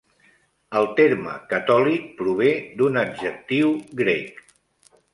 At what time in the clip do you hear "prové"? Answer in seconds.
2.23-2.51